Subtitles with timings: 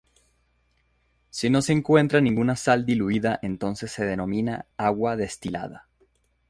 [1.29, 5.87] Si no se encuentra ninguna sal diluida entonces se denomina agua destilada.